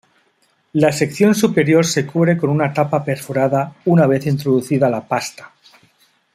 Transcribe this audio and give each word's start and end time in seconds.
La 0.73 0.91
sección 0.91 1.35
superior 1.35 1.85
se 1.85 2.07
cubre 2.07 2.35
con 2.35 2.49
una 2.49 2.73
tapa 2.73 3.05
perforada 3.05 3.75
una 3.85 4.07
vez 4.07 4.25
introducida 4.25 4.89
la 4.89 5.07
pasta. 5.07 5.53